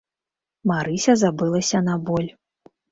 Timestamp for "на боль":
1.93-2.29